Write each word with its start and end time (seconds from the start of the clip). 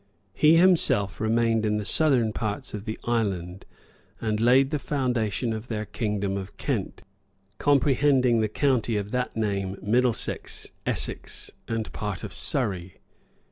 He 0.33 0.55
himself 0.55 1.21
remained 1.21 1.63
in 1.63 1.77
the 1.77 1.85
southern 1.85 2.33
parts 2.33 2.73
of 2.73 2.85
the 2.85 2.97
island, 3.03 3.65
and 4.19 4.39
laid 4.39 4.71
the 4.71 4.79
foundation 4.79 5.53
of 5.53 5.67
their 5.67 5.85
kingdom 5.85 6.37
of 6.37 6.57
Kent, 6.57 7.03
comprehending 7.59 8.39
the 8.39 8.47
county 8.49 8.97
of 8.97 9.11
that 9.11 9.37
name 9.37 9.77
Middlesex, 9.79 10.71
Essex, 10.87 11.51
and 11.67 11.93
part 11.93 12.23
of 12.23 12.33
Surrey. 12.33 12.95